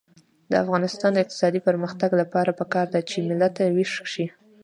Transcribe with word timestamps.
د 0.51 0.53
افغانستان 0.63 1.11
د 1.13 1.17
اقتصادي 1.23 1.59
پرمختګ 1.67 2.09
لپاره 2.21 2.51
پکار 2.59 2.87
ده 2.93 2.99
چې 3.09 3.25
ملت 3.29 3.55
ویښ 3.75 3.91
شي. 4.13 4.25